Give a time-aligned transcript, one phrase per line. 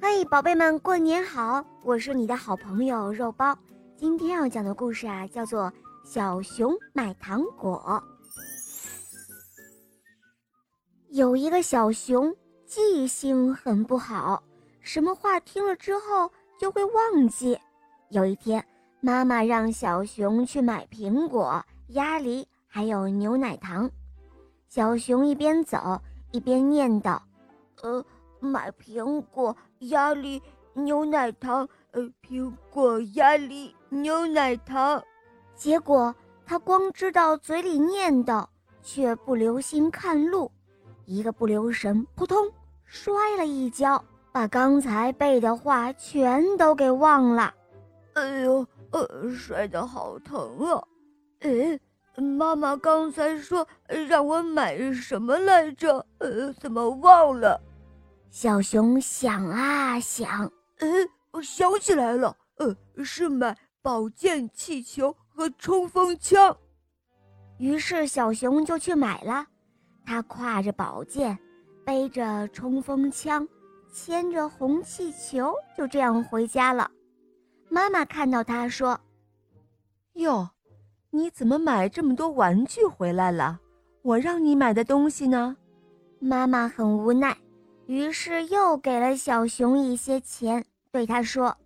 [0.00, 1.64] 嘿，宝贝们，过年好！
[1.82, 3.56] 我是你的好朋友肉包。
[3.96, 5.64] 今天要讲的故事啊，叫做
[6.04, 7.82] 《小熊买糖果》。
[11.08, 12.32] 有一个小熊
[12.64, 14.40] 记性很不好，
[14.80, 16.30] 什么话听了之后
[16.60, 17.58] 就会忘记。
[18.10, 18.64] 有一天，
[19.00, 23.90] 妈妈让小熊去买苹果、鸭梨，还有牛奶糖。
[24.68, 27.18] 小熊一边走一边念叨
[27.82, 28.04] ：“呃。”
[28.40, 30.42] 买苹果、鸭梨、
[30.74, 35.02] 牛奶糖，呃，苹果、鸭梨、牛奶糖。
[35.54, 36.14] 结果
[36.46, 38.46] 他光知道嘴里念叨，
[38.82, 40.50] 却不留心看路，
[41.04, 42.50] 一个不留神，扑通
[42.84, 47.52] 摔了一跤，把刚才背的话全都给忘了。
[48.14, 50.82] 哎呦，呃，摔得好疼啊！
[51.40, 51.78] 哎，
[52.16, 53.66] 妈妈刚才说
[54.08, 56.04] 让我买什么来着？
[56.18, 57.60] 呃，怎么忘了？
[58.30, 66.56] 小熊想啊想，嗯，我想起来了，呃，是买宝剑气球和冲锋枪。
[67.58, 69.46] 于是小熊就去买了。
[70.04, 71.38] 他挎着宝剑，
[71.84, 73.46] 背着冲锋枪，
[73.92, 76.90] 牵着红气球，就这样回家了。
[77.68, 78.98] 妈妈看到他说
[80.14, 80.48] ：“哟，
[81.10, 83.58] 你怎么买这么多玩具回来了？
[84.02, 85.56] 我让你买的东西呢？”
[86.20, 87.36] 妈妈很无奈。
[87.88, 91.56] 于是又给了小熊一些钱，对他说：“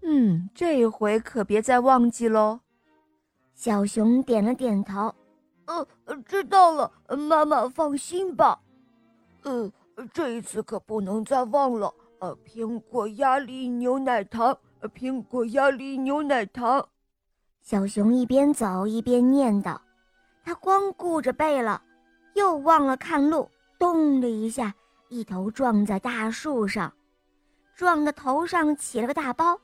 [0.00, 2.60] 嗯，这回可别再忘记喽。”
[3.52, 5.14] 小熊点了点头
[5.68, 5.86] ：“呃，
[6.24, 6.90] 知道了，
[7.28, 8.58] 妈妈放心吧。
[9.42, 9.70] 呃，
[10.14, 11.92] 这一次可不能再忘了。
[12.20, 14.56] 呃，苹果、鸭梨、牛奶糖，
[14.94, 16.88] 苹果、鸭梨、牛奶糖。”
[17.60, 19.78] 小熊一边走一边念叨，
[20.42, 21.82] 他光顾着背了，
[22.32, 24.74] 又忘了看路，咚的一下。
[25.08, 26.92] 一头撞在大树上，
[27.74, 29.58] 撞得头上起了个大包，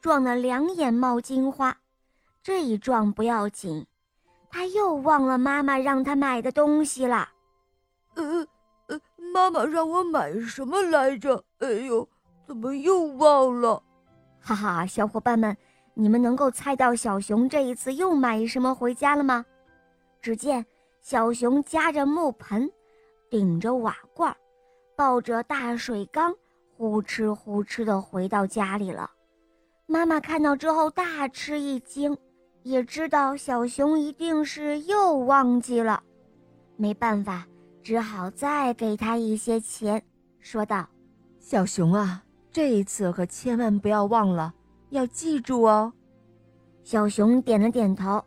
[0.00, 1.76] 撞得两眼冒金花。
[2.42, 3.84] 这一撞不要紧，
[4.48, 7.28] 他又忘了妈妈让他买的东西了。
[8.14, 8.46] 呃
[8.86, 9.00] 呃，
[9.34, 11.44] 妈妈让我买什么来着？
[11.58, 12.08] 哎呦，
[12.46, 13.82] 怎么又忘了？
[14.40, 15.56] 哈哈，小伙伴们，
[15.94, 19.44] 你们能够猜到小熊这一次又买什么回家了吗？
[20.22, 20.64] 只见
[21.00, 22.70] 小熊夹着木盆，
[23.28, 24.34] 顶着瓦罐。
[24.96, 26.34] 抱着大水缸，
[26.76, 29.10] 呼哧呼哧地回到家里了。
[29.86, 32.16] 妈妈看到之后大吃一惊，
[32.62, 36.02] 也知道小熊一定是又忘记了，
[36.76, 37.46] 没办法，
[37.82, 40.02] 只好再给他一些钱，
[40.40, 40.88] 说道
[41.38, 44.52] ：“小熊啊，这一次可千万不要忘了，
[44.88, 45.92] 要记住哦。”
[46.82, 48.24] 小熊点了点头：“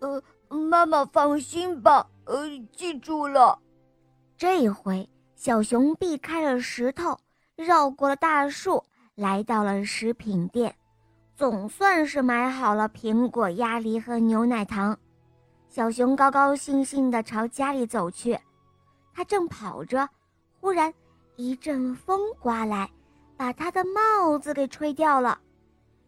[0.00, 3.58] 呃，妈妈放心吧，呃，记住了。”
[4.38, 5.08] 这一回。
[5.44, 7.18] 小熊避开了石头，
[7.56, 8.80] 绕过了大树，
[9.16, 10.72] 来到了食品店，
[11.34, 14.96] 总算是买好了苹果、鸭梨和牛奶糖。
[15.68, 18.38] 小熊高高兴兴地朝家里走去。
[19.12, 20.08] 他正跑着，
[20.60, 20.94] 忽然
[21.34, 22.88] 一阵风刮来，
[23.36, 25.36] 把他的帽子给吹掉了。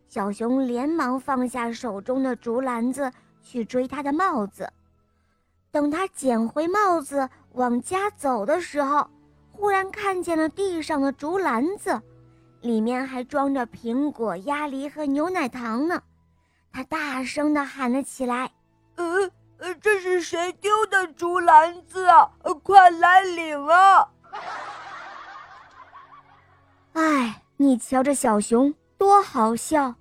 [0.07, 3.11] 小熊连忙放下手中的竹篮子，
[3.43, 4.73] 去追他的帽子。
[5.73, 9.11] 等他捡回帽子往家走的时候，
[9.57, 12.03] 忽然看见了地上的竹篮子，
[12.61, 16.03] 里面还装着苹果、鸭梨和牛奶糖呢。
[16.73, 18.51] 他大声地喊了起来
[18.97, 22.31] ：“呃呃，这是谁丢的竹篮子啊？
[22.63, 24.09] 快来领啊！”
[26.95, 29.95] 哎，你瞧这小熊多好笑！